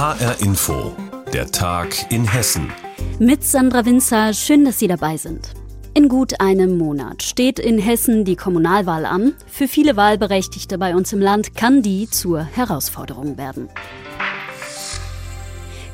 HR 0.00 0.40
Info, 0.40 0.96
der 1.30 1.50
Tag 1.50 2.10
in 2.10 2.24
Hessen. 2.24 2.72
Mit 3.18 3.44
Sandra 3.44 3.84
Winzer, 3.84 4.32
schön, 4.32 4.64
dass 4.64 4.78
Sie 4.78 4.88
dabei 4.88 5.18
sind. 5.18 5.50
In 5.92 6.08
gut 6.08 6.40
einem 6.40 6.78
Monat 6.78 7.22
steht 7.22 7.58
in 7.58 7.78
Hessen 7.78 8.24
die 8.24 8.34
Kommunalwahl 8.34 9.04
an. 9.04 9.34
Für 9.46 9.68
viele 9.68 9.96
Wahlberechtigte 9.96 10.78
bei 10.78 10.96
uns 10.96 11.12
im 11.12 11.20
Land 11.20 11.54
kann 11.54 11.82
die 11.82 12.08
zur 12.08 12.42
Herausforderung 12.42 13.36
werden. 13.36 13.68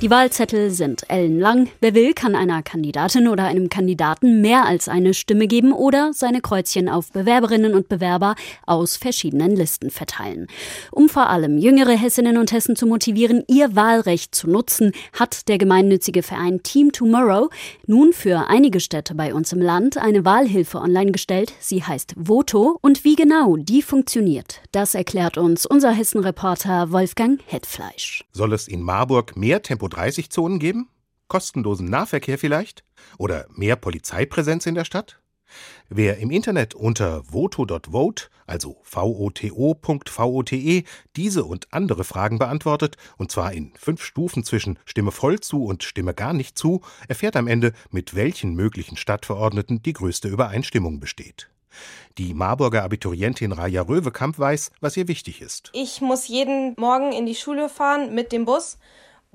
Die 0.02 0.10
Wahlzettel 0.10 0.70
sind 0.70 1.08
ellenlang. 1.08 1.70
Wer 1.80 1.94
will, 1.94 2.12
kann 2.12 2.34
einer 2.34 2.62
Kandidatin 2.62 3.28
oder 3.28 3.44
einem 3.44 3.70
Kandidaten 3.70 4.42
mehr 4.42 4.66
als 4.66 4.90
eine 4.90 5.14
Stimme 5.14 5.46
geben 5.46 5.72
oder 5.72 6.12
seine 6.12 6.42
Kreuzchen 6.42 6.90
auf 6.90 7.10
Bewerberinnen 7.12 7.72
und 7.74 7.88
Bewerber 7.88 8.34
aus 8.66 8.98
verschiedenen 8.98 9.56
Listen 9.56 9.88
verteilen. 9.88 10.48
Um 10.90 11.08
vor 11.08 11.30
allem 11.30 11.56
jüngere 11.56 11.96
Hessinnen 11.96 12.36
und 12.36 12.52
Hessen 12.52 12.76
zu 12.76 12.86
motivieren, 12.86 13.42
ihr 13.48 13.74
Wahlrecht 13.74 14.34
zu 14.34 14.50
nutzen, 14.50 14.92
hat 15.14 15.48
der 15.48 15.56
gemeinnützige 15.56 16.22
Verein 16.22 16.62
Team 16.62 16.92
Tomorrow 16.92 17.48
nun 17.86 18.12
für 18.12 18.50
einige 18.50 18.80
Städte 18.80 19.14
bei 19.14 19.32
uns 19.32 19.54
im 19.54 19.62
Land 19.62 19.96
eine 19.96 20.26
Wahlhilfe 20.26 20.76
online 20.78 21.12
gestellt. 21.12 21.54
Sie 21.58 21.82
heißt 21.82 22.12
Voto. 22.18 22.78
Und 22.82 23.02
wie 23.04 23.16
genau 23.16 23.56
die 23.56 23.80
funktioniert, 23.80 24.60
das 24.72 24.94
erklärt 24.94 25.38
uns 25.38 25.64
unser 25.64 25.92
Hessen-Reporter 25.92 26.92
Wolfgang 26.92 27.40
Hetfleisch. 27.46 28.24
Soll 28.32 28.52
es 28.52 28.68
in 28.68 28.82
Marburg 28.82 29.38
mehr 29.38 29.62
Tempo 29.62 29.85
Tempo-30-Zonen 29.88 30.58
geben? 30.58 30.88
Kostenlosen 31.28 31.88
Nahverkehr 31.88 32.38
vielleicht? 32.38 32.84
Oder 33.18 33.46
mehr 33.50 33.76
Polizeipräsenz 33.76 34.66
in 34.66 34.74
der 34.74 34.84
Stadt? 34.84 35.20
Wer 35.88 36.18
im 36.18 36.30
Internet 36.30 36.74
unter 36.74 37.22
voto.vote, 37.32 38.24
also 38.46 38.82
voto.vote, 38.84 40.82
diese 41.14 41.44
und 41.44 41.72
andere 41.72 42.04
Fragen 42.04 42.38
beantwortet, 42.38 42.96
und 43.16 43.30
zwar 43.30 43.52
in 43.52 43.72
fünf 43.76 44.02
Stufen 44.02 44.42
zwischen 44.42 44.78
Stimme 44.84 45.12
voll 45.12 45.40
zu 45.40 45.64
und 45.64 45.84
Stimme 45.84 46.14
gar 46.14 46.32
nicht 46.32 46.58
zu, 46.58 46.82
erfährt 47.08 47.36
am 47.36 47.46
Ende, 47.46 47.72
mit 47.90 48.16
welchen 48.16 48.54
möglichen 48.54 48.96
Stadtverordneten 48.96 49.82
die 49.82 49.92
größte 49.92 50.28
Übereinstimmung 50.28 50.98
besteht. 50.98 51.48
Die 52.18 52.34
Marburger 52.34 52.82
Abiturientin 52.82 53.52
Raja 53.52 53.82
Röwekamp 53.82 54.38
weiß, 54.38 54.72
was 54.80 54.96
ihr 54.96 55.08
wichtig 55.08 55.40
ist. 55.40 55.70
Ich 55.74 56.00
muss 56.00 56.26
jeden 56.26 56.74
Morgen 56.78 57.12
in 57.12 57.26
die 57.26 57.34
Schule 57.34 57.68
fahren 57.68 58.14
mit 58.14 58.32
dem 58.32 58.46
Bus 58.46 58.78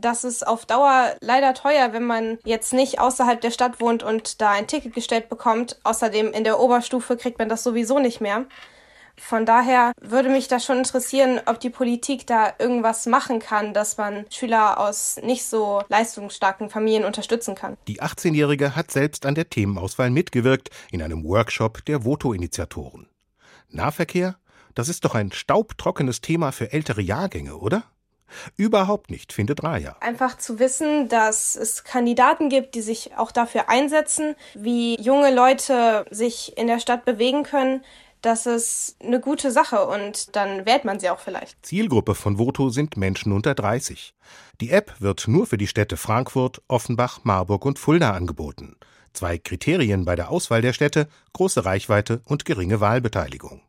das 0.01 0.23
ist 0.23 0.45
auf 0.45 0.65
Dauer 0.65 1.15
leider 1.21 1.53
teuer, 1.53 1.93
wenn 1.93 2.03
man 2.03 2.39
jetzt 2.43 2.73
nicht 2.73 2.99
außerhalb 2.99 3.39
der 3.39 3.51
Stadt 3.51 3.79
wohnt 3.79 4.03
und 4.03 4.41
da 4.41 4.51
ein 4.51 4.67
Ticket 4.67 4.93
gestellt 4.93 5.29
bekommt. 5.29 5.79
Außerdem 5.83 6.31
in 6.33 6.43
der 6.43 6.59
Oberstufe 6.59 7.17
kriegt 7.17 7.39
man 7.39 7.49
das 7.49 7.63
sowieso 7.63 7.99
nicht 7.99 8.21
mehr. 8.21 8.45
Von 9.17 9.45
daher 9.45 9.91
würde 10.01 10.29
mich 10.29 10.47
das 10.47 10.65
schon 10.65 10.79
interessieren, 10.79 11.41
ob 11.45 11.59
die 11.59 11.69
Politik 11.69 12.25
da 12.25 12.53
irgendwas 12.57 13.05
machen 13.05 13.39
kann, 13.39 13.73
dass 13.73 13.97
man 13.97 14.25
Schüler 14.31 14.79
aus 14.79 15.19
nicht 15.21 15.45
so 15.45 15.83
leistungsstarken 15.89 16.69
Familien 16.69 17.05
unterstützen 17.05 17.53
kann. 17.53 17.77
Die 17.87 18.01
18-Jährige 18.01 18.75
hat 18.75 18.89
selbst 18.89 19.25
an 19.25 19.35
der 19.35 19.49
Themenauswahl 19.49 20.09
mitgewirkt 20.09 20.69
in 20.91 21.01
einem 21.03 21.23
Workshop 21.23 21.85
der 21.85 22.03
Voto-Initiatoren. 22.03 23.07
Nahverkehr? 23.69 24.37
Das 24.73 24.89
ist 24.89 25.05
doch 25.05 25.15
ein 25.15 25.31
staubtrockenes 25.31 26.21
Thema 26.21 26.51
für 26.51 26.71
ältere 26.71 27.01
Jahrgänge, 27.01 27.57
oder? 27.57 27.83
Überhaupt 28.57 29.11
nicht, 29.11 29.33
findet 29.33 29.63
Raya. 29.63 29.95
Einfach 29.99 30.37
zu 30.37 30.59
wissen, 30.59 31.09
dass 31.09 31.55
es 31.55 31.83
Kandidaten 31.83 32.49
gibt, 32.49 32.75
die 32.75 32.81
sich 32.81 33.11
auch 33.17 33.31
dafür 33.31 33.69
einsetzen, 33.69 34.35
wie 34.53 34.99
junge 35.01 35.33
Leute 35.33 36.05
sich 36.09 36.57
in 36.57 36.67
der 36.67 36.79
Stadt 36.79 37.05
bewegen 37.05 37.43
können, 37.43 37.83
das 38.21 38.45
ist 38.45 38.97
eine 39.03 39.19
gute 39.19 39.51
Sache 39.51 39.87
und 39.87 40.35
dann 40.35 40.65
wählt 40.65 40.85
man 40.85 40.99
sie 40.99 41.09
auch 41.09 41.19
vielleicht. 41.19 41.65
Zielgruppe 41.65 42.13
von 42.13 42.37
Voto 42.37 42.69
sind 42.69 42.95
Menschen 42.95 43.31
unter 43.31 43.55
30. 43.55 44.13
Die 44.61 44.69
App 44.69 44.93
wird 44.99 45.27
nur 45.27 45.47
für 45.47 45.57
die 45.57 45.67
Städte 45.67 45.97
Frankfurt, 45.97 46.61
Offenbach, 46.67 47.21
Marburg 47.23 47.65
und 47.65 47.79
Fulda 47.79 48.11
angeboten. 48.11 48.75
Zwei 49.13 49.39
Kriterien 49.39 50.05
bei 50.05 50.15
der 50.15 50.29
Auswahl 50.29 50.61
der 50.61 50.73
Städte, 50.73 51.07
große 51.33 51.65
Reichweite 51.65 52.21
und 52.25 52.45
geringe 52.45 52.79
Wahlbeteiligung. 52.79 53.61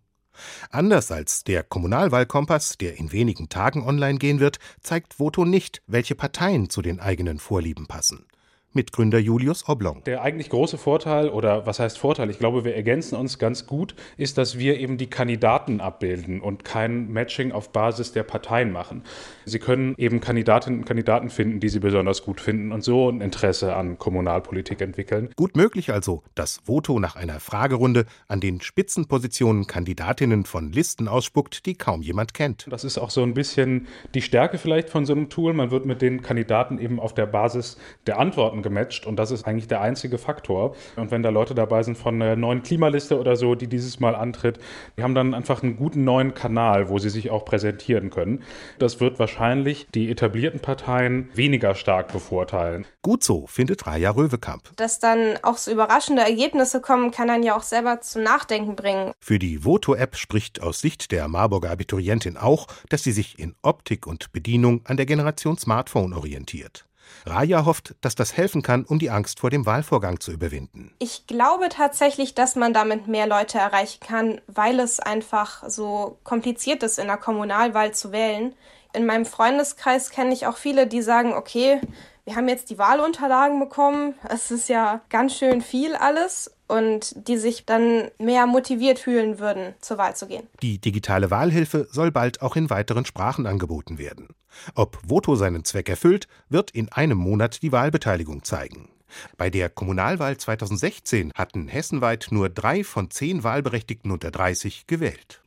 Anders 0.70 1.10
als 1.10 1.44
der 1.44 1.62
Kommunalwahlkompass, 1.62 2.78
der 2.78 2.96
in 2.96 3.12
wenigen 3.12 3.48
Tagen 3.48 3.82
online 3.82 4.18
gehen 4.18 4.40
wird, 4.40 4.58
zeigt 4.80 5.18
Voto 5.18 5.44
nicht, 5.44 5.82
welche 5.86 6.14
Parteien 6.14 6.70
zu 6.70 6.82
den 6.82 7.00
eigenen 7.00 7.38
Vorlieben 7.38 7.86
passen. 7.86 8.26
Mitgründer 8.74 9.18
Julius 9.18 9.68
Oblong. 9.68 10.02
Der 10.04 10.22
eigentlich 10.22 10.50
große 10.50 10.78
Vorteil, 10.78 11.28
oder 11.28 11.66
was 11.66 11.78
heißt 11.78 11.98
Vorteil, 11.98 12.30
ich 12.30 12.38
glaube, 12.38 12.64
wir 12.64 12.74
ergänzen 12.74 13.16
uns 13.16 13.38
ganz 13.38 13.66
gut, 13.66 13.94
ist, 14.16 14.38
dass 14.38 14.58
wir 14.58 14.78
eben 14.78 14.98
die 14.98 15.08
Kandidaten 15.08 15.80
abbilden 15.80 16.40
und 16.40 16.64
kein 16.64 17.12
Matching 17.12 17.52
auf 17.52 17.72
Basis 17.72 18.12
der 18.12 18.22
Parteien 18.22 18.72
machen. 18.72 19.02
Sie 19.44 19.58
können 19.58 19.94
eben 19.98 20.20
Kandidatinnen 20.20 20.80
und 20.80 20.86
Kandidaten 20.86 21.30
finden, 21.30 21.60
die 21.60 21.68
Sie 21.68 21.80
besonders 21.80 22.22
gut 22.22 22.40
finden 22.40 22.72
und 22.72 22.82
so 22.82 23.10
ein 23.10 23.20
Interesse 23.20 23.74
an 23.74 23.98
Kommunalpolitik 23.98 24.80
entwickeln. 24.80 25.30
Gut 25.36 25.56
möglich 25.56 25.92
also, 25.92 26.22
dass 26.34 26.60
Voto 26.64 26.98
nach 26.98 27.16
einer 27.16 27.40
Fragerunde 27.40 28.06
an 28.28 28.40
den 28.40 28.60
Spitzenpositionen 28.60 29.66
Kandidatinnen 29.66 30.44
von 30.44 30.72
Listen 30.72 31.08
ausspuckt, 31.08 31.66
die 31.66 31.74
kaum 31.74 32.02
jemand 32.02 32.34
kennt. 32.34 32.66
Das 32.70 32.84
ist 32.84 32.98
auch 32.98 33.10
so 33.10 33.22
ein 33.22 33.34
bisschen 33.34 33.86
die 34.14 34.22
Stärke 34.22 34.58
vielleicht 34.58 34.90
von 34.90 35.04
so 35.04 35.12
einem 35.12 35.28
Tool. 35.28 35.52
Man 35.52 35.70
wird 35.70 35.86
mit 35.86 36.02
den 36.02 36.22
Kandidaten 36.22 36.78
eben 36.78 36.98
auf 37.00 37.14
der 37.14 37.26
Basis 37.26 37.78
der 38.06 38.18
Antworten 38.18 38.61
gematcht 38.62 39.06
und 39.06 39.16
das 39.16 39.30
ist 39.30 39.46
eigentlich 39.46 39.68
der 39.68 39.80
einzige 39.80 40.18
Faktor. 40.18 40.74
Und 40.96 41.10
wenn 41.10 41.22
da 41.22 41.30
Leute 41.30 41.54
dabei 41.54 41.82
sind 41.82 41.98
von 41.98 42.18
der 42.18 42.36
neuen 42.36 42.62
Klimaliste 42.62 43.18
oder 43.18 43.36
so, 43.36 43.54
die 43.54 43.66
dieses 43.66 44.00
Mal 44.00 44.14
antritt, 44.14 44.58
die 44.96 45.02
haben 45.02 45.14
dann 45.14 45.34
einfach 45.34 45.62
einen 45.62 45.76
guten 45.76 46.04
neuen 46.04 46.34
Kanal, 46.34 46.88
wo 46.88 46.98
sie 46.98 47.10
sich 47.10 47.30
auch 47.30 47.44
präsentieren 47.44 48.10
können. 48.10 48.42
Das 48.78 49.00
wird 49.00 49.18
wahrscheinlich 49.18 49.86
die 49.94 50.10
etablierten 50.10 50.60
Parteien 50.60 51.28
weniger 51.34 51.74
stark 51.74 52.12
bevorteilen. 52.12 52.86
Gut 53.02 53.24
so, 53.24 53.46
findet 53.46 53.86
Raja 53.86 54.10
Röwekamp. 54.10 54.70
Dass 54.76 55.00
dann 55.00 55.38
auch 55.42 55.56
so 55.56 55.70
überraschende 55.70 56.22
Ergebnisse 56.22 56.80
kommen, 56.80 57.10
kann 57.10 57.28
dann 57.28 57.42
ja 57.42 57.56
auch 57.56 57.62
selber 57.62 58.00
zum 58.00 58.22
Nachdenken 58.22 58.76
bringen. 58.76 59.12
Für 59.20 59.38
die 59.38 59.64
Voto-App 59.64 60.16
spricht 60.16 60.62
aus 60.62 60.80
Sicht 60.80 61.10
der 61.10 61.26
Marburger 61.28 61.70
Abiturientin 61.70 62.36
auch, 62.36 62.68
dass 62.88 63.02
sie 63.02 63.12
sich 63.12 63.38
in 63.38 63.54
Optik 63.62 64.06
und 64.06 64.32
Bedienung 64.32 64.82
an 64.84 64.96
der 64.96 65.06
Generation 65.06 65.58
Smartphone 65.58 66.12
orientiert. 66.12 66.86
Raja 67.26 67.64
hofft, 67.64 67.94
dass 68.00 68.14
das 68.14 68.36
helfen 68.36 68.62
kann, 68.62 68.84
um 68.84 68.98
die 68.98 69.10
Angst 69.10 69.40
vor 69.40 69.50
dem 69.50 69.66
Wahlvorgang 69.66 70.20
zu 70.20 70.32
überwinden. 70.32 70.92
Ich 70.98 71.26
glaube 71.26 71.68
tatsächlich, 71.68 72.34
dass 72.34 72.56
man 72.56 72.72
damit 72.72 73.08
mehr 73.08 73.26
Leute 73.26 73.58
erreichen 73.58 74.00
kann, 74.00 74.40
weil 74.46 74.80
es 74.80 75.00
einfach 75.00 75.68
so 75.68 76.18
kompliziert 76.24 76.82
ist, 76.82 76.98
in 76.98 77.06
der 77.06 77.16
Kommunalwahl 77.16 77.92
zu 77.92 78.12
wählen. 78.12 78.54
In 78.94 79.06
meinem 79.06 79.24
Freundeskreis 79.24 80.10
kenne 80.10 80.34
ich 80.34 80.46
auch 80.46 80.56
viele, 80.56 80.86
die 80.86 81.02
sagen, 81.02 81.32
okay, 81.32 81.80
wir 82.24 82.36
haben 82.36 82.48
jetzt 82.48 82.70
die 82.70 82.78
Wahlunterlagen 82.78 83.58
bekommen, 83.58 84.14
es 84.28 84.50
ist 84.50 84.68
ja 84.68 85.00
ganz 85.08 85.36
schön 85.36 85.60
viel 85.60 85.96
alles 85.96 86.52
und 86.68 87.28
die 87.28 87.36
sich 87.36 87.66
dann 87.66 88.10
mehr 88.18 88.46
motiviert 88.46 88.98
fühlen 88.98 89.38
würden, 89.38 89.74
zur 89.80 89.98
Wahl 89.98 90.14
zu 90.14 90.26
gehen. 90.26 90.46
Die 90.62 90.78
digitale 90.78 91.30
Wahlhilfe 91.30 91.88
soll 91.90 92.12
bald 92.12 92.40
auch 92.40 92.54
in 92.54 92.70
weiteren 92.70 93.04
Sprachen 93.04 93.46
angeboten 93.46 93.98
werden. 93.98 94.28
Ob 94.74 94.98
Voto 95.06 95.34
seinen 95.36 95.64
Zweck 95.64 95.88
erfüllt, 95.88 96.28
wird 96.48 96.70
in 96.70 96.90
einem 96.90 97.18
Monat 97.18 97.62
die 97.62 97.72
Wahlbeteiligung 97.72 98.44
zeigen. 98.44 98.88
Bei 99.36 99.50
der 99.50 99.68
Kommunalwahl 99.68 100.36
2016 100.36 101.32
hatten 101.34 101.68
hessenweit 101.68 102.28
nur 102.30 102.48
drei 102.48 102.84
von 102.84 103.10
zehn 103.10 103.44
Wahlberechtigten 103.44 104.10
unter 104.10 104.30
30 104.30 104.86
gewählt. 104.86 105.42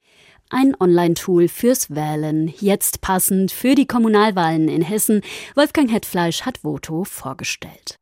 Ein 0.52 0.76
Online-Tool 0.80 1.48
fürs 1.48 1.90
Wählen, 1.90 2.54
jetzt 2.60 3.02
passend 3.02 3.52
für 3.52 3.74
die 3.74 3.88
Kommunalwahlen 3.88 4.70
in 4.70 4.84
Hessen. 4.84 5.22
Wolfgang 5.56 5.92
Hetfleisch 5.92 6.44
hat 6.44 6.64
Voto 6.64 7.04
vorgestellt. 7.04 7.98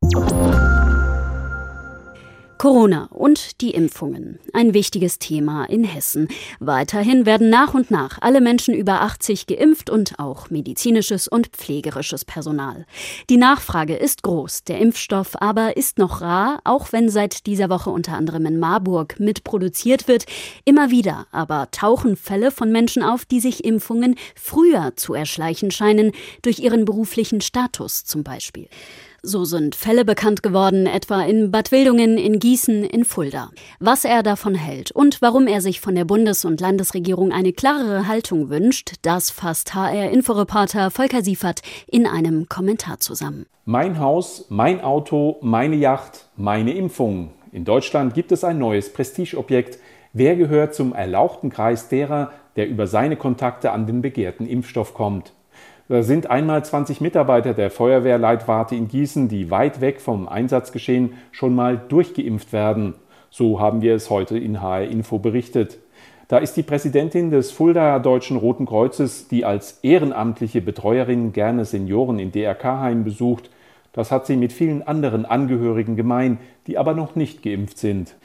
Corona 2.64 3.10
und 3.12 3.60
die 3.60 3.72
Impfungen. 3.72 4.40
Ein 4.54 4.74
wichtiges 4.74 5.20
Thema 5.20 5.66
in 5.66 5.84
Hessen. 5.84 6.30
Weiterhin 6.62 7.26
werden 7.26 7.50
nach 7.50 7.74
und 7.74 7.92
nach 7.92 8.20
alle 8.22 8.40
Menschen 8.40 8.74
über 8.74 9.02
80 9.02 9.48
geimpft 9.48 9.90
und 9.90 10.18
auch 10.18 10.50
medizinisches 10.50 11.28
und 11.28 11.48
pflegerisches 11.48 12.24
Personal. 12.24 12.86
Die 13.30 13.36
Nachfrage 13.36 13.98
ist 13.98 14.24
groß, 14.24 14.64
der 14.64 14.80
Impfstoff 14.80 15.42
aber 15.42 15.76
ist 15.76 15.98
noch 15.98 16.22
rar, 16.22 16.62
auch 16.64 16.94
wenn 16.94 17.10
seit 17.10 17.48
dieser 17.48 17.68
Woche 17.70 17.90
unter 17.90 18.14
anderem 18.14 18.46
in 18.46 18.60
Marburg 18.60 19.20
mitproduziert 19.20 20.08
wird. 20.08 20.24
Immer 20.64 20.90
wieder 20.90 21.28
aber 21.34 21.68
tauchen 21.72 22.16
Fälle 22.16 22.50
von 22.50 22.72
Menschen 22.72 23.04
auf, 23.04 23.26
die 23.26 23.42
sich 23.42 23.66
Impfungen 23.66 24.16
früher 24.36 24.94
zu 24.96 25.14
erschleichen 25.14 25.70
scheinen, 25.70 26.14
durch 26.44 26.60
ihren 26.60 26.86
beruflichen 26.86 27.42
Status 27.42 28.06
zum 28.06 28.24
Beispiel. 28.24 28.70
So 29.26 29.46
sind 29.46 29.74
Fälle 29.74 30.04
bekannt 30.04 30.44
geworden, 30.44 30.86
etwa 30.86 31.24
in 31.24 31.50
Bad 31.50 31.72
Wildungen, 31.72 32.18
in 32.18 32.40
Gießen, 32.40 32.84
in 32.84 33.06
Fulda. 33.06 33.52
Was 33.80 34.04
er 34.04 34.22
davon 34.22 34.54
hält 34.54 34.92
und 34.92 35.22
warum 35.22 35.48
er 35.48 35.62
sich 35.62 35.80
von 35.80 35.96
der 35.96 36.04
Bundes- 36.04 36.44
und 36.44 36.60
Landesregierung 36.60 37.32
eine 37.32 37.54
klarere 37.54 38.06
Haltung 38.10 38.50
wünscht, 38.50 38.96
das 39.02 39.32
fasst 39.32 39.74
HR-Inforeporter 39.74 40.92
Volker 40.92 41.22
Siefert 41.22 41.62
in 41.88 42.06
einem 42.06 42.50
Kommentar 42.50 43.00
zusammen. 43.00 43.46
Mein 43.64 43.98
Haus, 43.98 44.48
mein 44.50 44.82
Auto, 44.82 45.38
meine 45.40 45.78
Yacht, 45.78 46.28
meine 46.36 46.74
Impfung. 46.74 47.30
In 47.54 47.64
Deutschland 47.64 48.16
gibt 48.16 48.34
es 48.34 48.44
ein 48.44 48.60
neues 48.60 48.92
Prestigeobjekt. 48.92 49.80
Wer 50.12 50.36
gehört 50.36 50.76
zum 50.76 50.94
erlauchten 50.94 51.50
Kreis 51.50 51.88
derer, 51.88 52.34
der 52.58 52.68
über 52.68 52.88
seine 52.88 53.16
Kontakte 53.16 53.72
an 53.72 53.88
den 53.88 54.02
begehrten 54.02 54.46
Impfstoff 54.46 54.94
kommt? 54.94 55.32
Da 55.90 56.02
sind 56.02 56.30
einmal 56.30 56.64
20 56.64 57.02
Mitarbeiter 57.02 57.54
der 57.54 57.70
Feuerwehrleitwarte 57.70 58.74
in 58.74 58.88
Gießen, 58.88 59.28
die 59.28 59.52
weit 59.52 59.82
weg 59.82 60.00
vom 60.00 60.30
Einsatzgeschehen 60.30 61.16
schon 61.32 61.56
mal 61.56 61.78
durchgeimpft 61.78 62.54
werden. 62.54 62.94
So 63.30 63.60
haben 63.60 63.82
wir 63.82 63.94
es 63.94 64.10
heute 64.10 64.38
in 64.38 64.62
HR 64.62 64.86
Info 64.86 65.20
berichtet. 65.20 65.80
Da 66.30 66.38
ist 66.38 66.56
die 66.56 66.64
Präsidentin 66.64 67.32
des 67.32 67.52
Fuldaer 67.52 68.00
Deutschen 68.00 68.38
Roten 68.38 68.66
Kreuzes, 68.66 69.28
die 69.28 69.44
als 69.44 69.80
ehrenamtliche 69.84 70.62
Betreuerin 70.62 71.34
gerne 71.34 71.66
Senioren 71.66 72.18
in 72.18 72.32
DRK-Heimen 72.32 73.04
besucht. 73.04 73.50
Das 73.92 74.10
hat 74.10 74.26
sie 74.26 74.38
mit 74.38 74.54
vielen 74.54 74.88
anderen 74.88 75.26
Angehörigen 75.26 75.98
gemein, 75.98 76.38
die 76.66 76.78
aber 76.78 76.94
noch 76.94 77.16
nicht 77.16 77.44
geimpft 77.44 77.78
sind. 77.78 78.16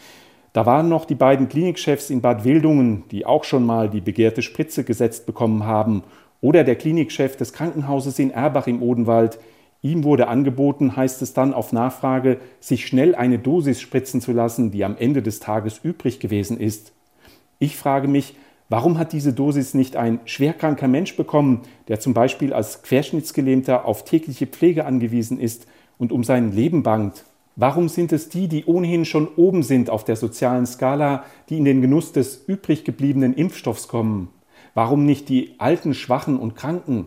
Da 0.52 0.64
waren 0.64 0.88
noch 0.88 1.04
die 1.04 1.16
beiden 1.16 1.48
Klinikchefs 1.48 2.08
in 2.08 2.20
Bad 2.20 2.44
Wildungen, 2.44 3.04
die 3.10 3.26
auch 3.26 3.44
schon 3.44 3.66
mal 3.66 3.90
die 3.90 4.00
begehrte 4.00 4.42
Spritze 4.42 4.84
gesetzt 4.84 5.26
bekommen 5.26 5.64
haben, 5.64 6.04
oder 6.40 6.64
der 6.64 6.76
Klinikchef 6.76 7.36
des 7.36 7.52
Krankenhauses 7.52 8.18
in 8.18 8.30
Erbach 8.30 8.66
im 8.66 8.82
Odenwald. 8.82 9.38
Ihm 9.82 10.04
wurde 10.04 10.28
angeboten, 10.28 10.96
heißt 10.96 11.22
es 11.22 11.34
dann 11.34 11.54
auf 11.54 11.72
Nachfrage, 11.72 12.38
sich 12.60 12.86
schnell 12.86 13.14
eine 13.14 13.38
Dosis 13.38 13.80
spritzen 13.80 14.20
zu 14.20 14.32
lassen, 14.32 14.70
die 14.70 14.84
am 14.84 14.96
Ende 14.96 15.22
des 15.22 15.40
Tages 15.40 15.80
übrig 15.82 16.20
gewesen 16.20 16.58
ist. 16.58 16.92
Ich 17.58 17.76
frage 17.76 18.08
mich, 18.08 18.34
warum 18.68 18.98
hat 18.98 19.12
diese 19.12 19.32
Dosis 19.32 19.74
nicht 19.74 19.96
ein 19.96 20.20
schwerkranker 20.24 20.88
Mensch 20.88 21.16
bekommen, 21.16 21.62
der 21.88 22.00
zum 22.00 22.14
Beispiel 22.14 22.52
als 22.52 22.82
Querschnittsgelähmter 22.82 23.84
auf 23.84 24.04
tägliche 24.04 24.46
Pflege 24.46 24.84
angewiesen 24.84 25.38
ist 25.38 25.66
und 25.96 26.12
um 26.12 26.24
sein 26.24 26.52
Leben 26.52 26.82
bangt? 26.82 27.24
Warum 27.60 27.88
sind 27.88 28.12
es 28.12 28.28
die, 28.28 28.46
die 28.46 28.66
ohnehin 28.66 29.04
schon 29.04 29.26
oben 29.34 29.64
sind 29.64 29.90
auf 29.90 30.04
der 30.04 30.14
sozialen 30.14 30.66
Skala, 30.66 31.24
die 31.48 31.58
in 31.58 31.64
den 31.64 31.80
Genuss 31.80 32.12
des 32.12 32.44
übrig 32.46 32.84
gebliebenen 32.84 33.34
Impfstoffs 33.34 33.88
kommen? 33.88 34.28
Warum 34.78 35.04
nicht 35.04 35.28
die 35.28 35.56
alten, 35.58 35.92
schwachen 35.92 36.38
und 36.38 36.54
Kranken? 36.54 37.06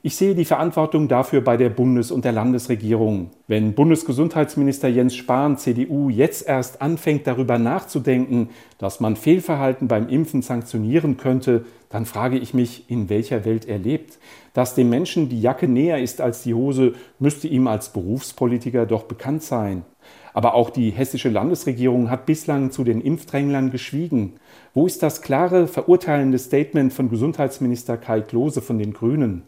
Ich 0.00 0.16
sehe 0.16 0.34
die 0.34 0.46
Verantwortung 0.46 1.06
dafür 1.06 1.42
bei 1.42 1.58
der 1.58 1.68
Bundes- 1.68 2.12
und 2.12 2.24
der 2.24 2.32
Landesregierung. 2.32 3.28
Wenn 3.46 3.74
Bundesgesundheitsminister 3.74 4.88
Jens 4.88 5.14
Spahn, 5.16 5.58
CDU, 5.58 6.08
jetzt 6.08 6.48
erst 6.48 6.80
anfängt 6.80 7.26
darüber 7.26 7.58
nachzudenken, 7.58 8.48
dass 8.78 9.00
man 9.00 9.16
Fehlverhalten 9.16 9.86
beim 9.86 10.08
Impfen 10.08 10.40
sanktionieren 10.40 11.18
könnte, 11.18 11.66
dann 11.90 12.06
frage 12.06 12.38
ich 12.38 12.54
mich, 12.54 12.88
in 12.88 13.10
welcher 13.10 13.44
Welt 13.44 13.68
er 13.68 13.78
lebt. 13.78 14.18
Dass 14.54 14.74
dem 14.74 14.88
Menschen 14.88 15.28
die 15.28 15.42
Jacke 15.42 15.68
näher 15.68 16.00
ist 16.00 16.22
als 16.22 16.42
die 16.42 16.54
Hose, 16.54 16.94
müsste 17.18 17.48
ihm 17.48 17.66
als 17.66 17.92
Berufspolitiker 17.92 18.86
doch 18.86 19.02
bekannt 19.02 19.42
sein. 19.42 19.84
Aber 20.32 20.54
auch 20.54 20.70
die 20.70 20.90
hessische 20.90 21.28
Landesregierung 21.28 22.10
hat 22.10 22.26
bislang 22.26 22.70
zu 22.70 22.84
den 22.84 23.00
Impfdränglern 23.00 23.70
geschwiegen. 23.70 24.34
Wo 24.74 24.86
ist 24.86 25.02
das 25.02 25.22
klare, 25.22 25.66
verurteilende 25.66 26.38
Statement 26.38 26.92
von 26.92 27.10
Gesundheitsminister 27.10 27.96
Kai 27.96 28.20
Klose 28.20 28.62
von 28.62 28.78
den 28.78 28.92
Grünen? 28.92 29.42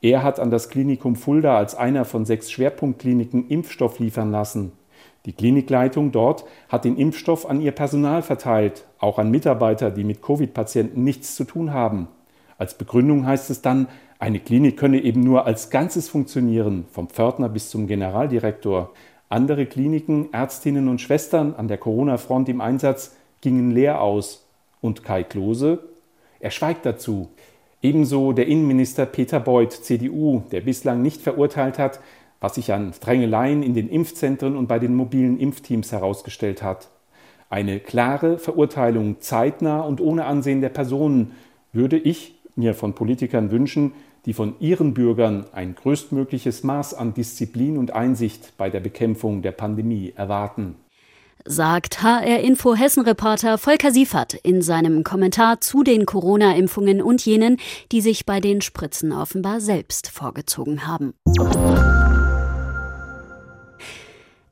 Er 0.00 0.22
hat 0.22 0.40
an 0.40 0.50
das 0.50 0.68
Klinikum 0.68 1.14
Fulda 1.14 1.56
als 1.56 1.74
einer 1.74 2.04
von 2.04 2.24
sechs 2.24 2.50
Schwerpunktkliniken 2.50 3.48
Impfstoff 3.48 3.98
liefern 3.98 4.32
lassen. 4.32 4.72
Die 5.26 5.32
Klinikleitung 5.32 6.10
dort 6.10 6.44
hat 6.68 6.84
den 6.84 6.96
Impfstoff 6.96 7.48
an 7.48 7.60
ihr 7.60 7.70
Personal 7.70 8.22
verteilt, 8.22 8.84
auch 8.98 9.18
an 9.18 9.30
Mitarbeiter, 9.30 9.92
die 9.92 10.02
mit 10.02 10.20
Covid-Patienten 10.20 11.04
nichts 11.04 11.36
zu 11.36 11.44
tun 11.44 11.72
haben. 11.72 12.08
Als 12.58 12.76
Begründung 12.76 13.26
heißt 13.26 13.50
es 13.50 13.62
dann, 13.62 13.86
eine 14.18 14.40
Klinik 14.40 14.76
könne 14.76 15.00
eben 15.00 15.20
nur 15.20 15.46
als 15.46 15.70
Ganzes 15.70 16.08
funktionieren, 16.08 16.86
vom 16.90 17.08
Pförtner 17.08 17.48
bis 17.48 17.70
zum 17.70 17.86
Generaldirektor. 17.86 18.90
Andere 19.32 19.64
Kliniken, 19.64 20.30
Ärztinnen 20.34 20.88
und 20.88 21.00
Schwestern 21.00 21.54
an 21.54 21.66
der 21.66 21.78
Corona-Front 21.78 22.50
im 22.50 22.60
Einsatz 22.60 23.16
gingen 23.40 23.70
leer 23.70 24.02
aus. 24.02 24.46
Und 24.82 25.04
Kai 25.04 25.22
Klose? 25.22 25.78
Er 26.38 26.50
schweigt 26.50 26.84
dazu. 26.84 27.30
Ebenso 27.80 28.34
der 28.34 28.46
Innenminister 28.46 29.06
Peter 29.06 29.40
Beuth, 29.40 29.72
CDU, 29.72 30.42
der 30.52 30.60
bislang 30.60 31.00
nicht 31.00 31.22
verurteilt 31.22 31.78
hat, 31.78 32.00
was 32.40 32.56
sich 32.56 32.74
an 32.74 32.92
Drängeleien 33.00 33.62
in 33.62 33.72
den 33.72 33.88
Impfzentren 33.88 34.54
und 34.54 34.66
bei 34.66 34.78
den 34.78 34.94
mobilen 34.94 35.38
Impfteams 35.38 35.92
herausgestellt 35.92 36.62
hat. 36.62 36.90
Eine 37.48 37.80
klare 37.80 38.36
Verurteilung 38.36 39.22
zeitnah 39.22 39.80
und 39.80 40.02
ohne 40.02 40.26
Ansehen 40.26 40.60
der 40.60 40.68
Personen 40.68 41.32
würde 41.72 41.96
ich 41.96 42.34
mir 42.54 42.74
von 42.74 42.94
Politikern 42.94 43.50
wünschen, 43.50 43.92
die 44.26 44.32
von 44.32 44.54
ihren 44.60 44.94
Bürgern 44.94 45.46
ein 45.52 45.74
größtmögliches 45.74 46.62
Maß 46.62 46.94
an 46.94 47.14
Disziplin 47.14 47.78
und 47.78 47.92
Einsicht 47.92 48.56
bei 48.56 48.70
der 48.70 48.80
Bekämpfung 48.80 49.42
der 49.42 49.52
Pandemie 49.52 50.12
erwarten 50.16 50.76
sagt 51.44 52.02
HR-Info 52.02 52.74
Hessen-Reporter 52.74 53.58
Volker 53.58 53.90
Siefert 53.90 54.34
in 54.34 54.62
seinem 54.62 55.02
Kommentar 55.02 55.60
zu 55.60 55.82
den 55.82 56.06
Corona-Impfungen 56.06 57.02
und 57.02 57.24
jenen, 57.24 57.58
die 57.90 58.00
sich 58.00 58.26
bei 58.26 58.40
den 58.40 58.60
Spritzen 58.60 59.12
offenbar 59.12 59.60
selbst 59.60 60.08
vorgezogen 60.08 60.86
haben. 60.86 61.14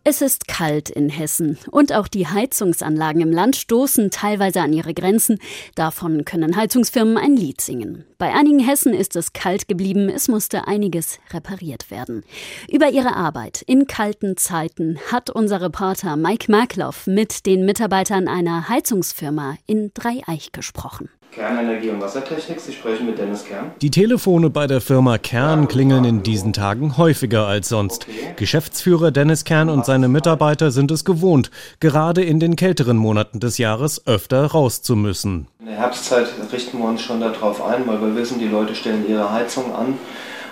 Es 0.02 0.22
ist 0.22 0.48
kalt 0.48 0.88
in 0.88 1.10
Hessen 1.10 1.58
und 1.70 1.92
auch 1.92 2.08
die 2.08 2.26
Heizungsanlagen 2.26 3.20
im 3.20 3.30
Land 3.30 3.56
stoßen 3.56 4.10
teilweise 4.10 4.62
an 4.62 4.72
ihre 4.72 4.94
Grenzen. 4.94 5.38
Davon 5.74 6.24
können 6.24 6.56
Heizungsfirmen 6.56 7.18
ein 7.18 7.36
Lied 7.36 7.60
singen. 7.60 8.06
Bei 8.16 8.32
einigen 8.32 8.60
Hessen 8.60 8.94
ist 8.94 9.14
es 9.14 9.34
kalt 9.34 9.68
geblieben, 9.68 10.08
es 10.08 10.26
musste 10.26 10.66
einiges 10.66 11.18
repariert 11.34 11.90
werden. 11.90 12.24
Über 12.70 12.88
ihre 12.88 13.14
Arbeit 13.14 13.60
in 13.60 13.86
kalten 13.86 14.38
Zeiten 14.38 14.98
hat 15.12 15.28
unser 15.28 15.60
Reporter 15.60 16.16
Mike 16.16 16.50
Markloff 16.50 17.06
mit 17.06 17.44
den 17.44 17.66
Mitarbeitern 17.66 18.26
einer 18.26 18.70
Heizungsfirma 18.70 19.58
in 19.66 19.90
Dreieich 19.92 20.52
gesprochen. 20.52 21.10
Kernenergie 21.32 21.90
und 21.90 22.00
Wassertechnik. 22.00 22.60
Sie 22.60 22.72
sprechen 22.72 23.06
mit 23.06 23.18
Dennis 23.18 23.44
Kern. 23.44 23.70
Die 23.80 23.90
Telefone 23.90 24.50
bei 24.50 24.66
der 24.66 24.80
Firma 24.80 25.18
Kern 25.18 25.68
klingeln 25.68 26.04
in 26.04 26.22
diesen 26.22 26.52
Tagen 26.52 26.96
häufiger 26.96 27.46
als 27.46 27.68
sonst. 27.68 28.06
Okay. 28.08 28.34
Geschäftsführer 28.36 29.10
Dennis 29.10 29.44
Kern 29.44 29.68
und 29.68 29.86
seine 29.86 30.08
Mitarbeiter 30.08 30.70
sind 30.70 30.90
es 30.90 31.04
gewohnt, 31.04 31.50
gerade 31.78 32.24
in 32.24 32.40
den 32.40 32.56
kälteren 32.56 32.96
Monaten 32.96 33.38
des 33.38 33.58
Jahres 33.58 34.06
öfter 34.06 34.46
raus 34.46 34.82
zu 34.82 34.96
müssen. 34.96 35.46
In 35.60 35.66
der 35.66 35.76
Herbstzeit 35.76 36.26
richten 36.52 36.78
wir 36.78 36.86
uns 36.86 37.02
schon 37.02 37.20
darauf 37.20 37.62
ein, 37.62 37.86
weil 37.86 38.00
wir 38.00 38.16
wissen, 38.16 38.38
die 38.38 38.48
Leute 38.48 38.74
stellen 38.74 39.08
ihre 39.08 39.32
Heizung 39.32 39.74
an. 39.74 39.98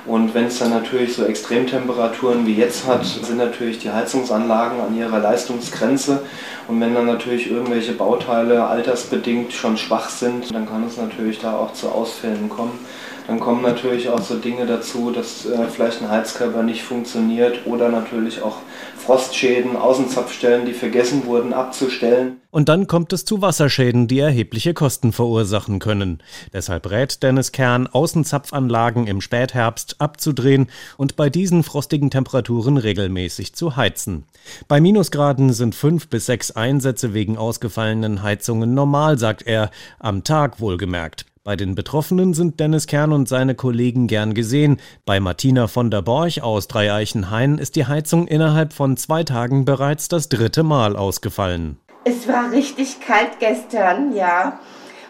Und 0.08 0.32
wenn 0.32 0.46
es 0.46 0.58
dann 0.58 0.70
natürlich 0.70 1.12
so 1.12 1.26
Extremtemperaturen 1.26 2.46
wie 2.46 2.54
jetzt 2.54 2.86
hat, 2.86 3.04
sind 3.04 3.36
natürlich 3.36 3.78
die 3.78 3.90
Heizungsanlagen 3.90 4.80
an 4.80 4.96
ihrer 4.96 5.18
Leistungsgrenze. 5.18 6.22
Und 6.66 6.80
wenn 6.80 6.94
dann 6.94 7.04
natürlich 7.04 7.50
irgendwelche 7.50 7.92
Bauteile 7.92 8.66
altersbedingt 8.66 9.52
schon 9.52 9.76
schwach 9.76 10.08
sind, 10.08 10.54
dann 10.54 10.66
kann 10.66 10.86
es 10.86 10.96
natürlich 10.96 11.40
da 11.40 11.56
auch 11.56 11.74
zu 11.74 11.90
Ausfällen 11.90 12.48
kommen. 12.48 12.78
Dann 13.28 13.40
kommen 13.40 13.60
natürlich 13.60 14.08
auch 14.08 14.22
so 14.22 14.38
Dinge 14.38 14.64
dazu, 14.64 15.10
dass 15.10 15.44
äh, 15.44 15.66
vielleicht 15.68 16.00
ein 16.00 16.08
Heizkörper 16.08 16.62
nicht 16.62 16.82
funktioniert 16.82 17.66
oder 17.66 17.90
natürlich 17.90 18.40
auch 18.40 18.56
Frostschäden, 18.96 19.76
Außenzapfstellen, 19.76 20.64
die 20.64 20.72
vergessen 20.72 21.26
wurden 21.26 21.52
abzustellen. 21.52 22.40
Und 22.50 22.70
dann 22.70 22.86
kommt 22.86 23.12
es 23.12 23.26
zu 23.26 23.42
Wasserschäden, 23.42 24.08
die 24.08 24.18
erhebliche 24.18 24.72
Kosten 24.72 25.12
verursachen 25.12 25.78
können. 25.78 26.22
Deshalb 26.54 26.90
rät 26.90 27.22
Dennis 27.22 27.52
Kern, 27.52 27.86
Außenzapfanlagen 27.86 29.06
im 29.06 29.20
Spätherbst 29.20 30.00
abzudrehen 30.00 30.68
und 30.96 31.16
bei 31.16 31.28
diesen 31.28 31.64
frostigen 31.64 32.08
Temperaturen 32.08 32.78
regelmäßig 32.78 33.54
zu 33.54 33.76
heizen. 33.76 34.24
Bei 34.68 34.80
Minusgraden 34.80 35.52
sind 35.52 35.74
fünf 35.74 36.08
bis 36.08 36.24
sechs 36.24 36.52
Einsätze 36.52 37.12
wegen 37.12 37.36
ausgefallenen 37.36 38.22
Heizungen 38.22 38.72
normal, 38.72 39.18
sagt 39.18 39.46
er, 39.46 39.70
am 39.98 40.24
Tag 40.24 40.60
wohlgemerkt. 40.60 41.26
Bei 41.48 41.56
den 41.56 41.74
Betroffenen 41.74 42.34
sind 42.34 42.60
Dennis 42.60 42.86
Kern 42.86 43.10
und 43.10 43.26
seine 43.26 43.54
Kollegen 43.54 44.06
gern 44.06 44.34
gesehen. 44.34 44.76
Bei 45.06 45.18
Martina 45.18 45.66
von 45.66 45.90
der 45.90 46.02
Borch 46.02 46.42
aus 46.42 46.68
Dreieichenhain 46.68 47.56
ist 47.56 47.74
die 47.74 47.86
Heizung 47.86 48.26
innerhalb 48.26 48.74
von 48.74 48.98
zwei 48.98 49.24
Tagen 49.24 49.64
bereits 49.64 50.08
das 50.08 50.28
dritte 50.28 50.62
Mal 50.62 50.94
ausgefallen. 50.94 51.78
Es 52.04 52.28
war 52.28 52.52
richtig 52.52 53.00
kalt 53.00 53.40
gestern, 53.40 54.14
ja. 54.14 54.60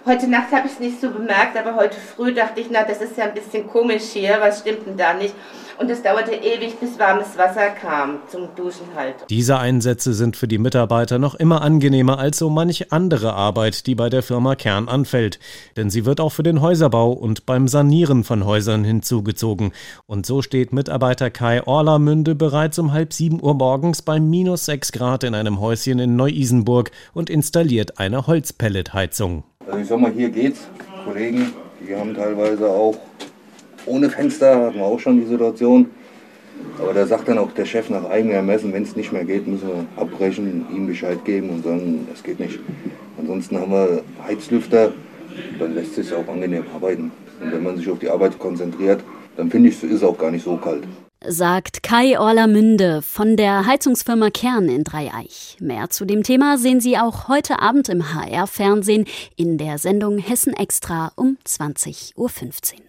Heute 0.06 0.28
Nacht 0.28 0.52
habe 0.52 0.68
ich 0.68 0.74
es 0.74 0.78
nicht 0.78 1.00
so 1.00 1.10
bemerkt, 1.10 1.56
aber 1.56 1.74
heute 1.74 1.96
früh 1.96 2.32
dachte 2.32 2.60
ich, 2.60 2.68
na, 2.70 2.84
das 2.84 3.02
ist 3.02 3.16
ja 3.16 3.24
ein 3.24 3.34
bisschen 3.34 3.66
komisch 3.66 4.04
hier, 4.12 4.36
was 4.38 4.60
stimmt 4.60 4.86
denn 4.86 4.96
da 4.96 5.14
nicht? 5.14 5.34
Und 5.78 5.88
es 5.90 6.02
dauerte 6.02 6.32
ewig, 6.32 6.80
bis 6.80 6.98
warmes 6.98 7.38
Wasser 7.38 7.70
kam, 7.70 8.18
zum 8.26 8.48
Duschen 8.56 8.88
halt. 8.96 9.14
Diese 9.30 9.58
Einsätze 9.58 10.12
sind 10.12 10.36
für 10.36 10.48
die 10.48 10.58
Mitarbeiter 10.58 11.20
noch 11.20 11.36
immer 11.36 11.62
angenehmer 11.62 12.18
als 12.18 12.38
so 12.38 12.50
manche 12.50 12.90
andere 12.90 13.34
Arbeit, 13.34 13.86
die 13.86 13.94
bei 13.94 14.08
der 14.08 14.24
Firma 14.24 14.56
Kern 14.56 14.88
anfällt. 14.88 15.38
Denn 15.76 15.88
sie 15.88 16.04
wird 16.04 16.20
auch 16.20 16.32
für 16.32 16.42
den 16.42 16.60
Häuserbau 16.60 17.12
und 17.12 17.46
beim 17.46 17.68
Sanieren 17.68 18.24
von 18.24 18.44
Häusern 18.44 18.82
hinzugezogen. 18.82 19.70
Und 20.06 20.26
so 20.26 20.42
steht 20.42 20.72
Mitarbeiter 20.72 21.30
Kai 21.30 21.64
Orlamünde 21.64 22.34
bereits 22.34 22.80
um 22.80 22.92
halb 22.92 23.12
sieben 23.12 23.40
Uhr 23.40 23.54
morgens 23.54 24.02
bei 24.02 24.18
minus 24.18 24.64
sechs 24.64 24.90
Grad 24.90 25.22
in 25.22 25.36
einem 25.36 25.60
Häuschen 25.60 26.00
in 26.00 26.16
Neu-Isenburg 26.16 26.90
und 27.14 27.30
installiert 27.30 28.00
eine 28.00 28.26
Holzpelletheizung. 28.26 29.44
Also 29.64 29.78
ich 29.78 29.86
sag 29.86 30.00
mal, 30.00 30.10
hier 30.10 30.30
geht's. 30.30 30.58
Kollegen, 31.04 31.52
die 31.80 31.94
haben 31.94 32.14
teilweise 32.14 32.68
auch 32.68 32.96
ohne 33.86 34.10
Fenster, 34.10 34.66
hatten 34.66 34.78
wir 34.78 34.84
auch 34.84 35.00
schon 35.00 35.20
die 35.20 35.26
Situation. 35.26 35.90
Aber 36.80 36.92
da 36.92 37.06
sagt 37.06 37.28
dann 37.28 37.38
auch 37.38 37.52
der 37.52 37.64
Chef 37.64 37.90
nach 37.90 38.04
eigenem 38.04 38.36
Ermessen, 38.36 38.72
wenn 38.72 38.82
es 38.82 38.96
nicht 38.96 39.12
mehr 39.12 39.24
geht, 39.24 39.46
müssen 39.46 39.68
wir 39.68 39.84
abbrechen, 39.96 40.66
ihm 40.74 40.86
Bescheid 40.86 41.24
geben 41.24 41.50
und 41.50 41.64
sagen, 41.64 42.06
es 42.12 42.22
geht 42.22 42.40
nicht. 42.40 42.58
Ansonsten 43.18 43.58
haben 43.58 43.72
wir 43.72 44.02
Heizlüfter, 44.26 44.92
dann 45.58 45.74
lässt 45.74 45.94
sich 45.94 46.12
auch 46.12 46.26
angenehm 46.28 46.64
arbeiten. 46.74 47.10
Und 47.40 47.52
wenn 47.52 47.62
man 47.62 47.76
sich 47.76 47.88
auf 47.90 47.98
die 47.98 48.08
Arbeit 48.08 48.38
konzentriert, 48.38 49.02
dann 49.36 49.50
finde 49.50 49.68
ich, 49.68 49.82
ist 49.82 50.04
auch 50.04 50.18
gar 50.18 50.30
nicht 50.30 50.44
so 50.44 50.56
kalt. 50.56 50.84
Sagt 51.26 51.82
Kai 51.82 52.18
Orlamünde 52.18 53.02
von 53.02 53.36
der 53.36 53.66
Heizungsfirma 53.66 54.30
Kern 54.30 54.68
in 54.68 54.84
Dreieich. 54.84 55.56
Mehr 55.60 55.90
zu 55.90 56.04
dem 56.04 56.22
Thema 56.22 56.58
sehen 56.58 56.80
Sie 56.80 56.96
auch 56.96 57.26
heute 57.26 57.60
Abend 57.60 57.88
im 57.88 58.14
HR-Fernsehen 58.14 59.04
in 59.34 59.58
der 59.58 59.78
Sendung 59.78 60.18
Hessen 60.18 60.52
Extra 60.52 61.10
um 61.16 61.36
20.15 61.44 62.14
Uhr. 62.16 62.87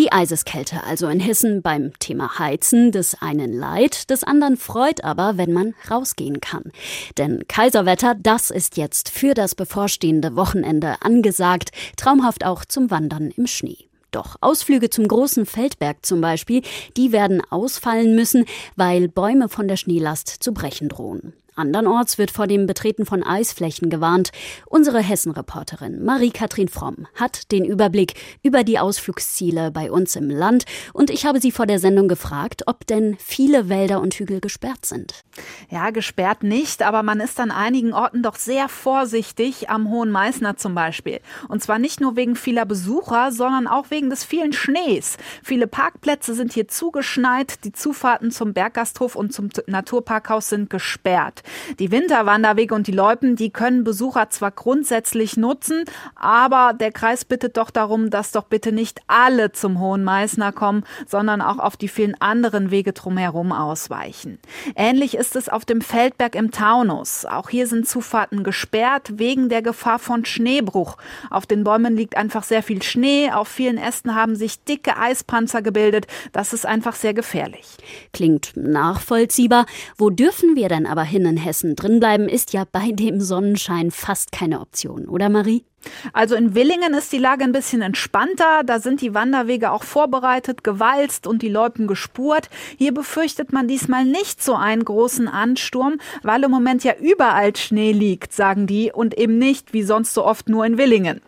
Die 0.00 0.12
Eiseskälte 0.12 0.82
also 0.84 1.08
in 1.08 1.20
Hessen 1.20 1.60
beim 1.60 1.92
Thema 1.98 2.38
Heizen 2.38 2.90
des 2.90 3.20
einen 3.20 3.52
leid, 3.52 4.08
des 4.08 4.24
anderen 4.24 4.56
freut 4.56 5.04
aber, 5.04 5.36
wenn 5.36 5.52
man 5.52 5.74
rausgehen 5.90 6.40
kann. 6.40 6.72
Denn 7.18 7.44
Kaiserwetter, 7.48 8.14
das 8.18 8.50
ist 8.50 8.78
jetzt 8.78 9.10
für 9.10 9.34
das 9.34 9.54
bevorstehende 9.54 10.36
Wochenende 10.36 11.02
angesagt, 11.02 11.72
traumhaft 11.98 12.46
auch 12.46 12.64
zum 12.64 12.90
Wandern 12.90 13.30
im 13.36 13.46
Schnee. 13.46 13.90
Doch 14.10 14.36
Ausflüge 14.40 14.88
zum 14.88 15.06
großen 15.06 15.44
Feldberg 15.46 15.98
zum 16.04 16.22
Beispiel, 16.22 16.62
die 16.96 17.12
werden 17.12 17.42
ausfallen 17.50 18.14
müssen, 18.14 18.46
weil 18.76 19.06
Bäume 19.08 19.50
von 19.50 19.68
der 19.68 19.76
Schneelast 19.76 20.28
zu 20.28 20.52
brechen 20.52 20.88
drohen. 20.88 21.34
Andernorts 21.60 22.16
wird 22.16 22.30
vor 22.30 22.46
dem 22.46 22.66
Betreten 22.66 23.04
von 23.04 23.22
Eisflächen 23.22 23.90
gewarnt. 23.90 24.30
Unsere 24.64 25.00
Hessen-Reporterin 25.00 26.02
Marie-Kathrin 26.02 26.68
Fromm 26.68 27.06
hat 27.14 27.52
den 27.52 27.66
Überblick 27.66 28.14
über 28.42 28.64
die 28.64 28.78
Ausflugsziele 28.78 29.70
bei 29.70 29.92
uns 29.92 30.16
im 30.16 30.30
Land 30.30 30.64
und 30.94 31.10
ich 31.10 31.26
habe 31.26 31.38
sie 31.38 31.52
vor 31.52 31.66
der 31.66 31.78
Sendung 31.78 32.08
gefragt, 32.08 32.62
ob 32.66 32.86
denn 32.86 33.18
viele 33.18 33.68
Wälder 33.68 34.00
und 34.00 34.14
Hügel 34.14 34.40
gesperrt 34.40 34.86
sind. 34.86 35.22
Ja, 35.68 35.90
gesperrt 35.90 36.42
nicht, 36.42 36.82
aber 36.82 37.02
man 37.02 37.20
ist 37.20 37.38
an 37.38 37.50
einigen 37.50 37.92
Orten 37.92 38.22
doch 38.22 38.36
sehr 38.36 38.70
vorsichtig, 38.70 39.68
am 39.68 39.90
Hohen 39.90 40.10
Meißner 40.10 40.56
zum 40.56 40.74
Beispiel. 40.74 41.20
Und 41.48 41.62
zwar 41.62 41.78
nicht 41.78 42.00
nur 42.00 42.16
wegen 42.16 42.36
vieler 42.36 42.64
Besucher, 42.64 43.32
sondern 43.32 43.66
auch 43.66 43.90
wegen 43.90 44.08
des 44.08 44.24
vielen 44.24 44.54
Schnees. 44.54 45.18
Viele 45.42 45.66
Parkplätze 45.66 46.34
sind 46.34 46.54
hier 46.54 46.68
zugeschneit, 46.68 47.64
die 47.64 47.72
Zufahrten 47.72 48.30
zum 48.30 48.54
Berggasthof 48.54 49.14
und 49.14 49.34
zum 49.34 49.50
Naturparkhaus 49.66 50.48
sind 50.48 50.70
gesperrt. 50.70 51.42
Die 51.78 51.90
Winterwanderwege 51.90 52.74
und 52.74 52.86
die 52.86 52.92
Loipen, 52.92 53.36
die 53.36 53.50
können 53.50 53.84
Besucher 53.84 54.30
zwar 54.30 54.50
grundsätzlich 54.50 55.36
nutzen, 55.36 55.84
aber 56.14 56.72
der 56.72 56.92
Kreis 56.92 57.24
bittet 57.24 57.56
doch 57.56 57.70
darum, 57.70 58.10
dass 58.10 58.32
doch 58.32 58.44
bitte 58.44 58.72
nicht 58.72 59.00
alle 59.06 59.52
zum 59.52 59.80
Hohen 59.80 60.04
Meißner 60.04 60.52
kommen, 60.52 60.84
sondern 61.06 61.40
auch 61.40 61.58
auf 61.58 61.76
die 61.76 61.88
vielen 61.88 62.20
anderen 62.20 62.70
Wege 62.70 62.92
drumherum 62.92 63.52
ausweichen. 63.52 64.38
Ähnlich 64.76 65.16
ist 65.16 65.36
es 65.36 65.48
auf 65.48 65.64
dem 65.64 65.80
Feldberg 65.80 66.34
im 66.34 66.50
Taunus. 66.50 67.24
Auch 67.24 67.48
hier 67.48 67.66
sind 67.66 67.88
Zufahrten 67.88 68.44
gesperrt 68.44 69.18
wegen 69.18 69.48
der 69.48 69.62
Gefahr 69.62 69.98
von 69.98 70.24
Schneebruch. 70.24 70.96
Auf 71.30 71.46
den 71.46 71.64
Bäumen 71.64 71.96
liegt 71.96 72.16
einfach 72.16 72.42
sehr 72.42 72.62
viel 72.62 72.82
Schnee, 72.82 73.30
auf 73.30 73.48
vielen 73.48 73.78
Ästen 73.78 74.14
haben 74.14 74.36
sich 74.36 74.62
dicke 74.64 74.96
Eispanzer 74.96 75.62
gebildet. 75.62 76.06
Das 76.32 76.52
ist 76.52 76.66
einfach 76.66 76.94
sehr 76.94 77.14
gefährlich. 77.14 77.76
Klingt 78.12 78.52
nachvollziehbar. 78.56 79.66
Wo 79.96 80.10
dürfen 80.10 80.56
wir 80.56 80.68
denn 80.68 80.86
aber 80.86 81.02
hin 81.02 81.26
in 81.30 81.36
Hessen. 81.38 81.76
Drinbleiben 81.76 82.28
ist 82.28 82.52
ja 82.52 82.64
bei 82.70 82.92
dem 82.92 83.20
Sonnenschein 83.20 83.90
fast 83.90 84.32
keine 84.32 84.60
Option, 84.60 85.08
oder 85.08 85.28
Marie? 85.30 85.64
Also 86.12 86.34
in 86.34 86.54
Willingen 86.54 86.94
ist 86.94 87.12
die 87.12 87.18
Lage 87.18 87.44
ein 87.44 87.52
bisschen 87.52 87.82
entspannter. 87.82 88.62
Da 88.64 88.80
sind 88.80 89.00
die 89.00 89.14
Wanderwege 89.14 89.70
auch 89.72 89.82
vorbereitet, 89.84 90.64
gewalzt 90.64 91.26
und 91.26 91.42
die 91.42 91.48
Loipen 91.48 91.86
gespurt. 91.86 92.48
Hier 92.76 92.92
befürchtet 92.92 93.52
man 93.52 93.68
diesmal 93.68 94.04
nicht 94.04 94.42
so 94.42 94.54
einen 94.54 94.84
großen 94.84 95.28
Ansturm, 95.28 95.98
weil 96.22 96.42
im 96.44 96.50
Moment 96.50 96.84
ja 96.84 96.94
überall 97.00 97.54
Schnee 97.56 97.92
liegt, 97.92 98.32
sagen 98.32 98.66
die, 98.66 98.92
und 98.92 99.16
eben 99.18 99.38
nicht 99.38 99.72
wie 99.72 99.82
sonst 99.82 100.14
so 100.14 100.24
oft 100.24 100.48
nur 100.48 100.64
in 100.64 100.78
Willingen. 100.78 101.20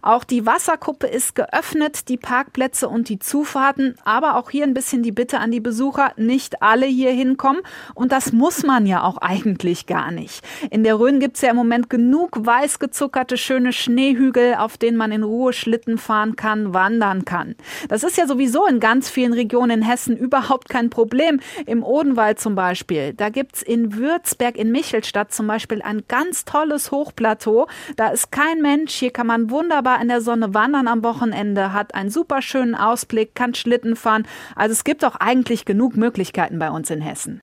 Auch 0.00 0.24
die 0.24 0.46
Wasserkuppe 0.46 1.06
ist 1.06 1.34
geöffnet, 1.34 2.08
die 2.08 2.16
Parkplätze 2.16 2.88
und 2.88 3.08
die 3.08 3.18
Zufahrten, 3.18 3.96
aber 4.04 4.36
auch 4.36 4.50
hier 4.50 4.64
ein 4.64 4.74
bisschen 4.74 5.02
die 5.02 5.12
Bitte 5.12 5.38
an 5.38 5.50
die 5.50 5.60
Besucher, 5.60 6.12
nicht 6.16 6.62
alle 6.62 6.86
hier 6.86 7.12
hinkommen. 7.12 7.62
Und 7.94 8.12
das 8.12 8.32
muss 8.32 8.62
man 8.64 8.86
ja 8.86 9.02
auch 9.02 9.16
eigentlich 9.20 9.86
gar 9.86 10.10
nicht. 10.10 10.44
In 10.70 10.84
der 10.84 10.98
Rhön 10.98 11.20
gibt's 11.20 11.40
ja 11.42 11.50
im 11.50 11.56
Moment 11.56 11.90
genug 11.90 12.44
weiß 12.44 12.78
gezuckerte, 12.78 13.36
schöne 13.36 13.72
Schneehügel, 13.92 14.54
auf 14.54 14.78
denen 14.78 14.96
man 14.96 15.12
in 15.12 15.22
Ruhe 15.22 15.52
Schlitten 15.52 15.98
fahren 15.98 16.34
kann, 16.34 16.72
wandern 16.72 17.24
kann. 17.24 17.54
Das 17.88 18.02
ist 18.02 18.16
ja 18.16 18.26
sowieso 18.26 18.66
in 18.66 18.80
ganz 18.80 19.10
vielen 19.10 19.32
Regionen 19.32 19.82
in 19.82 19.86
Hessen 19.86 20.16
überhaupt 20.16 20.68
kein 20.68 20.90
Problem. 20.90 21.40
Im 21.66 21.82
Odenwald 21.82 22.40
zum 22.40 22.54
Beispiel. 22.54 23.12
Da 23.12 23.28
gibt's 23.28 23.62
in 23.62 23.94
Würzberg, 23.94 24.56
in 24.56 24.72
Michelstadt 24.72 25.32
zum 25.32 25.46
Beispiel 25.46 25.82
ein 25.82 26.02
ganz 26.08 26.44
tolles 26.44 26.90
Hochplateau. 26.90 27.68
Da 27.96 28.08
ist 28.08 28.32
kein 28.32 28.62
Mensch. 28.62 28.94
Hier 28.94 29.10
kann 29.10 29.26
man 29.26 29.50
wunderbar 29.50 30.00
in 30.00 30.08
der 30.08 30.20
Sonne 30.22 30.54
wandern 30.54 30.88
am 30.88 31.04
Wochenende, 31.04 31.72
hat 31.72 31.94
einen 31.94 32.10
super 32.10 32.42
schönen 32.42 32.74
Ausblick, 32.74 33.34
kann 33.34 33.54
Schlitten 33.54 33.94
fahren. 33.94 34.26
Also 34.56 34.72
es 34.72 34.84
gibt 34.84 35.04
auch 35.04 35.16
eigentlich 35.16 35.64
genug 35.64 35.96
Möglichkeiten 35.96 36.58
bei 36.58 36.70
uns 36.70 36.90
in 36.90 37.02
Hessen. 37.02 37.42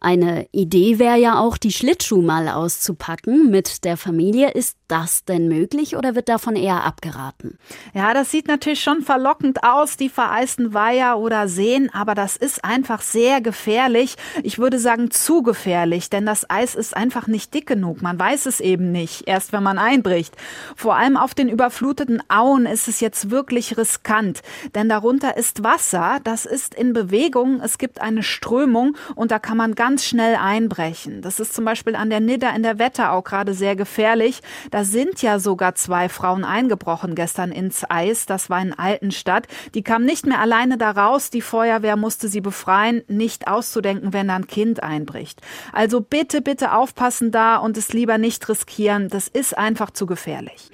Eine 0.00 0.46
Idee 0.52 0.98
wäre 0.98 1.18
ja 1.18 1.38
auch, 1.38 1.58
die 1.58 1.72
Schlittschuh 1.72 2.22
mal 2.22 2.48
auszupacken 2.48 3.50
mit 3.50 3.84
der 3.84 3.96
Familie. 3.96 4.50
Ist 4.52 4.78
das 4.88 5.24
denn 5.24 5.48
möglich 5.90 5.96
oder 5.96 6.14
wird 6.14 6.28
davon 6.28 6.56
eher 6.56 6.84
abgeraten? 6.84 7.58
Ja, 7.94 8.14
das 8.14 8.30
sieht 8.30 8.48
natürlich 8.48 8.80
schon 8.80 9.02
verlockend 9.02 9.64
aus, 9.64 9.96
die 9.96 10.08
vereisten 10.08 10.74
Weiher 10.74 11.18
oder 11.18 11.48
Seen, 11.48 11.90
aber 11.92 12.14
das 12.14 12.36
ist 12.36 12.64
einfach 12.64 13.02
sehr 13.02 13.40
gefährlich. 13.40 14.16
Ich 14.42 14.58
würde 14.58 14.78
sagen 14.78 15.10
zu 15.10 15.42
gefährlich, 15.42 16.10
denn 16.10 16.26
das 16.26 16.48
Eis 16.48 16.74
ist 16.74 16.96
einfach 16.96 17.26
nicht 17.26 17.54
dick 17.54 17.66
genug. 17.66 18.02
Man 18.02 18.18
weiß 18.18 18.46
es 18.46 18.60
eben 18.60 18.92
nicht, 18.92 19.26
erst 19.26 19.52
wenn 19.52 19.62
man 19.62 19.78
einbricht. 19.78 20.34
Vor 20.76 20.96
allem 20.96 21.16
auf 21.16 21.34
den 21.34 21.48
überfluteten 21.48 22.22
Auen 22.28 22.66
ist 22.66 22.88
es 22.88 23.00
jetzt 23.00 23.30
wirklich 23.30 23.76
riskant, 23.76 24.42
denn 24.74 24.88
darunter 24.88 25.36
ist 25.36 25.62
Wasser, 25.62 26.18
das 26.24 26.46
ist 26.46 26.74
in 26.74 26.92
Bewegung, 26.92 27.60
es 27.62 27.78
gibt 27.78 28.00
eine 28.00 28.22
Strömung 28.22 28.96
und 29.14 29.30
da 29.30 29.38
kann 29.38 29.56
man 29.56 29.74
ganz 29.74 30.04
schnell 30.04 30.36
einbrechen. 30.36 31.22
Das 31.22 31.40
ist 31.40 31.54
zum 31.54 31.64
Beispiel 31.64 31.94
an 31.94 32.10
der 32.10 32.20
Nidda 32.20 32.50
in 32.50 32.62
der 32.62 32.78
Wetterau 32.78 33.22
gerade 33.22 33.54
sehr 33.54 33.76
gefährlich. 33.76 34.40
Da 34.70 34.84
sind 34.84 35.22
ja 35.22 35.38
sogar 35.38 35.74
zwei 35.82 36.08
Frauen 36.08 36.44
eingebrochen 36.44 37.14
gestern 37.14 37.52
ins 37.52 37.84
Eis. 37.88 38.26
Das 38.26 38.50
war 38.50 38.60
in 38.60 38.78
Altenstadt. 38.78 39.46
Die 39.74 39.82
kamen 39.82 40.04
nicht 40.04 40.26
mehr 40.26 40.40
alleine 40.40 40.78
da 40.78 40.90
raus. 40.90 41.30
Die 41.30 41.42
Feuerwehr 41.42 41.96
musste 41.96 42.28
sie 42.28 42.40
befreien. 42.40 43.02
Nicht 43.08 43.48
auszudenken, 43.48 44.12
wenn 44.12 44.28
da 44.28 44.36
ein 44.36 44.46
Kind 44.46 44.82
einbricht. 44.82 45.40
Also 45.72 46.00
bitte, 46.00 46.42
bitte 46.42 46.72
aufpassen 46.72 47.30
da 47.30 47.56
und 47.56 47.76
es 47.76 47.92
lieber 47.92 48.18
nicht 48.18 48.48
riskieren. 48.48 49.08
Das 49.08 49.28
ist 49.28 49.56
einfach 49.56 49.90
zu 49.90 50.06
gefährlich. 50.06 50.70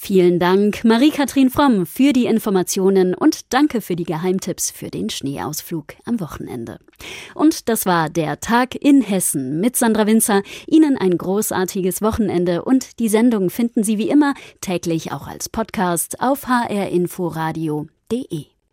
Vielen 0.00 0.38
Dank, 0.38 0.84
Marie-Kathrin 0.84 1.50
Fromm, 1.50 1.84
für 1.84 2.12
die 2.12 2.26
Informationen 2.26 3.14
und 3.14 3.52
danke 3.52 3.80
für 3.80 3.96
die 3.96 4.04
Geheimtipps 4.04 4.70
für 4.70 4.90
den 4.90 5.10
Schneeausflug 5.10 5.94
am 6.04 6.20
Wochenende. 6.20 6.78
Und 7.34 7.68
das 7.68 7.84
war 7.84 8.08
der 8.08 8.38
Tag 8.38 8.76
in 8.76 9.02
Hessen 9.02 9.58
mit 9.58 9.74
Sandra 9.74 10.06
Winzer. 10.06 10.44
Ihnen 10.68 10.96
ein 10.96 11.18
großartiges 11.18 12.00
Wochenende 12.00 12.64
und 12.64 13.00
die 13.00 13.08
Sendung 13.08 13.50
finden 13.50 13.82
Sie 13.82 13.98
wie 13.98 14.08
immer 14.08 14.34
täglich 14.60 15.10
auch 15.10 15.26
als 15.26 15.48
Podcast 15.48 16.20
auf 16.20 16.46
hrinforadio.de. 16.46 18.57